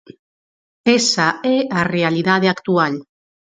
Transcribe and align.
Esa 0.99 1.27
é 1.55 1.57
a 1.79 1.81
realidade 1.95 2.47
actual. 2.55 2.93